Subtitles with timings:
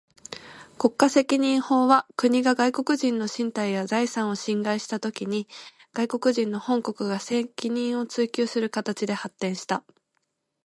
[0.79, 5.47] 国家責任法は、国が外国人の身体や財産を侵害したときに、
[5.93, 9.83] 外国人の本国が責任を追求する形で発展した。